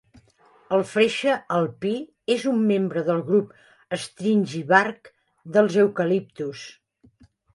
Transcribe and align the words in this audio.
El 0.77 0.83
freixe 0.91 1.33
alpí 1.57 1.91
és 2.35 2.45
un 2.53 2.63
membre 2.71 3.03
del 3.11 3.21
grup 3.29 3.53
"Stringybark" 4.05 5.13
dels 5.59 5.77
eucaliptus. 5.87 6.65